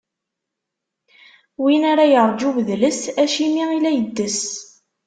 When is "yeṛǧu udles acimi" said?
2.11-3.63